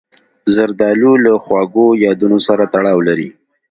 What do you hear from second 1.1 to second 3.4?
له خواږو یادونو سره تړاو لري.